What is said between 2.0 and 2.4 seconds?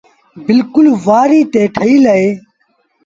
اهي۔